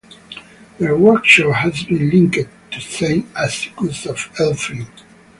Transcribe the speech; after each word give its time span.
The 0.79 0.95
workshop 0.97 1.53
has 1.57 1.83
been 1.83 2.09
linked 2.09 2.49
to 2.71 2.79
Saint 2.81 3.27
Assicus 3.35 4.07
of 4.09 4.31
Elphin. 4.39 4.87